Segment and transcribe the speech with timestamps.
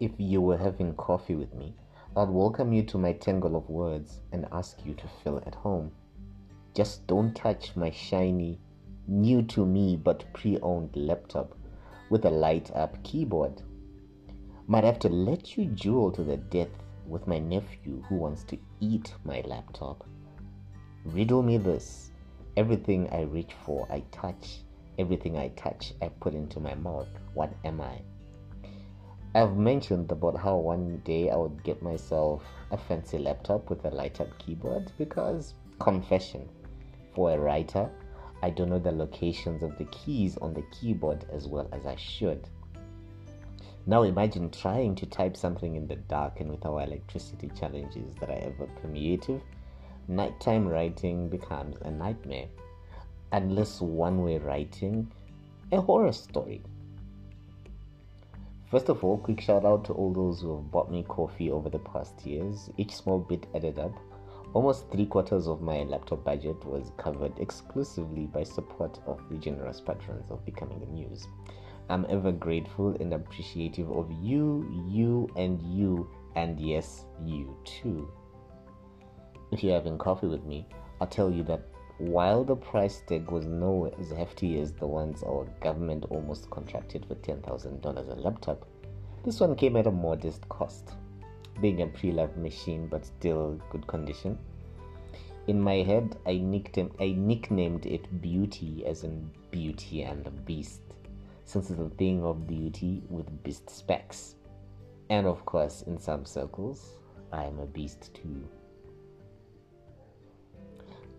[0.00, 1.76] If you were having coffee with me,
[2.16, 5.92] I'd welcome you to my tangle of words and ask you to feel at home.
[6.74, 8.58] Just don't touch my shiny,
[9.06, 11.56] new to me but pre owned laptop
[12.10, 13.62] with a light up keyboard.
[14.66, 18.58] Might have to let you duel to the death with my nephew who wants to
[18.80, 20.04] eat my laptop.
[21.04, 22.10] Riddle me this
[22.56, 24.64] everything I reach for, I touch.
[24.98, 27.08] Everything I touch, I put into my mouth.
[27.34, 28.00] What am I?
[29.36, 33.90] I've mentioned about how one day I would get myself a fancy laptop with a
[33.90, 36.48] light up keyboard because, confession,
[37.16, 37.90] for a writer,
[38.42, 41.96] I don't know the locations of the keys on the keyboard as well as I
[41.96, 42.46] should.
[43.86, 48.30] Now imagine trying to type something in the dark and with our electricity challenges that
[48.30, 49.42] are ever permeative,
[50.06, 52.46] nighttime writing becomes a nightmare.
[53.32, 55.10] Unless one way writing,
[55.72, 56.62] a horror story.
[58.74, 61.70] First of all, quick shout out to all those who have bought me coffee over
[61.70, 62.68] the past years.
[62.76, 63.92] Each small bit added up.
[64.52, 69.80] Almost three quarters of my laptop budget was covered exclusively by support of the generous
[69.80, 71.28] patrons of Becoming the Muse.
[71.88, 78.10] I'm ever grateful and appreciative of you, you, and you, and yes, you too.
[79.52, 80.66] If you're having coffee with me,
[81.00, 85.22] I'll tell you that while the price tag was nowhere as hefty as the ones
[85.22, 88.66] our government almost contracted for $10,000 a laptop,
[89.24, 90.90] this one came at a modest cost,
[91.60, 94.36] being a pre loved machine but still good condition.
[95.46, 100.80] In my head, I nicknamed, I nicknamed it Beauty as in Beauty and the Beast,
[101.44, 104.34] since it's a thing of beauty with beast specs.
[105.10, 106.96] And of course, in some circles,
[107.30, 108.48] I am a beast too.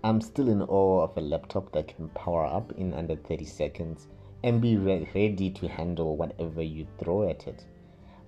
[0.05, 4.07] I'm still in awe of a laptop that can power up in under 30 seconds
[4.43, 7.65] and be re- ready to handle whatever you throw at it.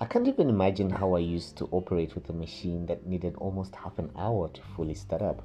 [0.02, 3.76] I can't even imagine how I used to operate with a machine that needed almost
[3.76, 5.44] half an hour to fully start up.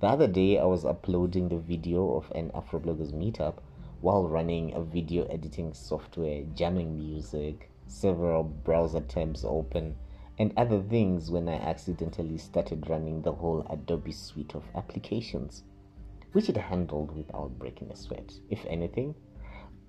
[0.00, 3.54] The other day, I was uploading the video of an Afrobloggers meetup
[4.02, 9.96] while running a video editing software, jamming music, several browser tabs open,
[10.38, 15.64] and other things when I accidentally started running the whole Adobe suite of applications,
[16.32, 18.32] which it handled without breaking a sweat.
[18.48, 19.14] If anything,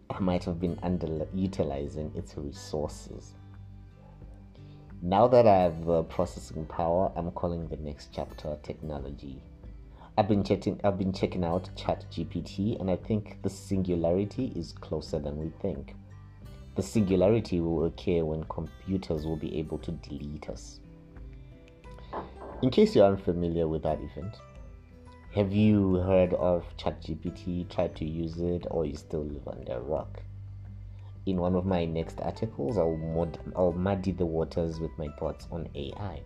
[0.09, 3.35] I might have been underutilizing its resources.
[5.01, 9.41] Now that I have the processing power, I'm calling the next chapter technology.
[10.17, 15.19] I've been checking I've been checking out ChatGPT and I think the singularity is closer
[15.19, 15.95] than we think.
[16.75, 20.79] The singularity will occur when computers will be able to delete us.
[22.61, 24.35] In case you're unfamiliar with that event,
[25.33, 29.81] have you heard of ChatGPT, tried to use it, or you still live under a
[29.81, 30.21] rock?
[31.25, 35.47] In one of my next articles, I'll, mod- I'll muddy the waters with my thoughts
[35.51, 36.21] on AI.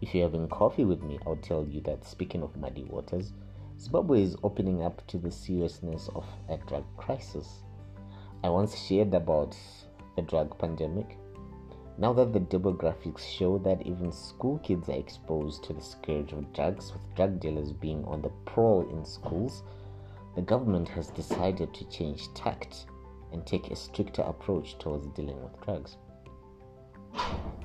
[0.00, 3.32] If you're having coffee with me, I'll tell you that speaking of muddy waters,
[3.78, 7.64] Zimbabwe is opening up to the seriousness of a drug crisis.
[8.44, 9.56] I once shared about
[10.14, 11.18] the drug pandemic.
[11.98, 16.52] Now that the demographics show that even school kids are exposed to the scourge of
[16.52, 19.64] drugs, with drug dealers being on the prowl in schools,
[20.36, 22.86] the government has decided to change tact
[23.32, 25.96] and take a stricter approach towards dealing with drugs.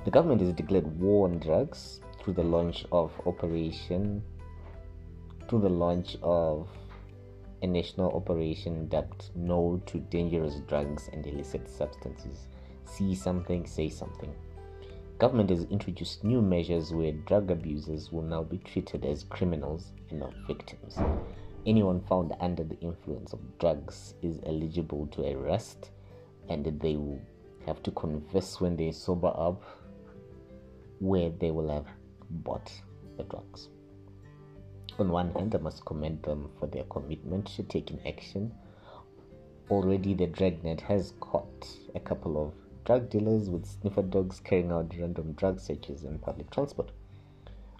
[0.04, 4.24] The government has declared war on drugs through the launch of Operation,
[5.48, 6.68] through the launch of
[7.64, 12.46] a national operation dubbed No to Dangerous Drugs and Illicit Substances.
[12.84, 14.34] See something, say something.
[15.18, 20.20] Government has introduced new measures where drug abusers will now be treated as criminals and
[20.20, 20.98] not victims.
[21.64, 25.90] Anyone found under the influence of drugs is eligible to arrest
[26.50, 27.22] and they will
[27.64, 29.62] have to confess when they sober up
[30.98, 31.86] where they will have
[32.28, 32.70] bought
[33.16, 33.70] the drugs.
[34.96, 38.52] On one hand, I must commend them for their commitment to taking action.
[39.68, 41.66] Already, the Dragnet has caught
[41.96, 42.52] a couple of
[42.84, 46.92] drug dealers with sniffer dogs carrying out random drug searches in public transport.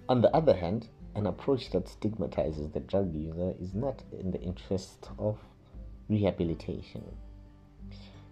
[0.09, 4.41] On the other hand, an approach that stigmatizes the drug user is not in the
[4.41, 5.38] interest of
[6.09, 7.17] rehabilitation.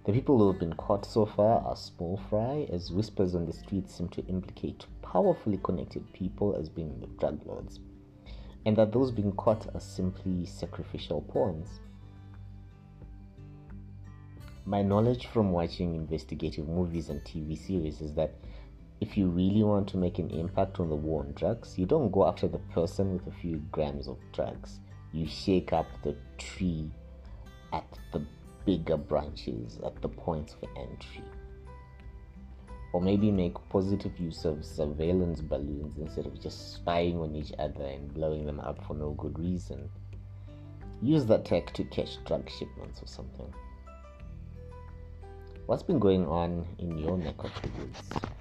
[0.06, 3.52] The people who have been caught so far are small fry, as whispers on the
[3.52, 7.78] streets seem to implicate powerfully connected people as being the drug lords
[8.64, 11.80] and that those being caught are simply sacrificial pawns.
[14.64, 18.34] My knowledge from watching investigative movies and TV series is that
[19.00, 22.12] if you really want to make an impact on the war on drugs, you don't
[22.12, 24.78] go after the person with a few grams of drugs.
[25.12, 26.88] You shake up the tree
[27.72, 28.24] at the
[28.64, 31.24] bigger branches, at the points of entry.
[32.92, 37.84] Or maybe make positive use of surveillance balloons instead of just spying on each other
[37.84, 39.88] and blowing them up for no good reason.
[41.00, 43.52] Use that tech to catch drug shipments or something.
[45.66, 48.31] What's been going on in your neck of the woods?